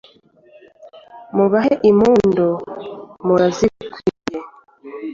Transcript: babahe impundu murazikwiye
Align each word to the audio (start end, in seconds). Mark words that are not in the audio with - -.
babahe 1.35 1.71
impundu 1.89 2.47
murazikwiye 3.25 4.39